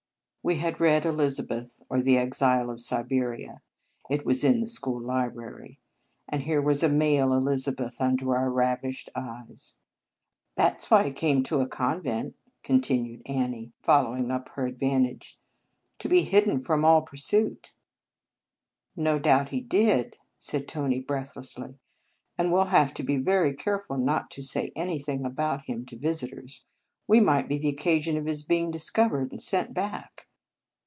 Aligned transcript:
We 0.43 0.55
had 0.55 0.79
read" 0.81 1.05
Eliza 1.05 1.43
beth; 1.43 1.83
or 1.87 2.01
the 2.01 2.17
Exile 2.17 2.71
of 2.71 2.81
Siberia," 2.81 3.61
it 4.09 4.25
was 4.25 4.43
in 4.43 4.59
the 4.59 4.67
school 4.67 4.99
library, 4.99 5.77
and 6.27 6.41
here 6.41 6.63
was 6.63 6.81
a 6.81 6.89
male 6.89 7.31
Elizabeth 7.31 7.97
under 8.01 8.35
our 8.35 8.49
rav 8.49 8.81
ished 8.81 9.07
eyes." 9.15 9.77
That 10.57 10.73
s 10.77 10.89
why 10.89 11.03
he 11.03 11.11
came 11.11 11.43
to 11.43 11.61
a 11.61 11.67
convent," 11.67 12.35
continued 12.63 13.21
Annie, 13.27 13.73
follow 13.83 14.15
ing 14.15 14.31
up 14.31 14.49
her 14.55 14.65
advantage; 14.65 15.37
"to 15.99 16.09
be 16.09 16.23
hidden 16.23 16.63
from 16.63 16.83
all 16.83 17.03
pursuit." 17.03 17.71
"No 18.95 19.19
doubt 19.19 19.49
he 19.49 19.61
did," 19.61 20.17
said 20.39 20.67
Tony 20.67 20.99
breathlessly," 21.01 21.77
and 22.39 22.49
we 22.49 22.55
11 22.55 22.71
have 22.71 22.93
to 22.95 23.03
be 23.03 23.17
very 23.17 23.53
careful 23.53 23.95
not 23.95 24.31
to 24.31 24.41
say 24.41 24.71
anything 24.75 25.23
about 25.23 25.65
him 25.67 25.85
to 25.85 25.97
visitors. 25.99 26.65
We 27.07 27.19
might 27.19 27.47
be 27.47 27.59
the 27.59 27.69
occasion 27.69 28.17
of 28.17 28.25
his 28.25 28.41
being 28.41 28.71
discovered 28.71 29.31
and 29.31 29.39
sent 29.41 29.75
back." 29.75 30.25